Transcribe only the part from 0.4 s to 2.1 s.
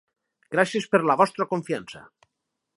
Gràcies per la vostra confiança!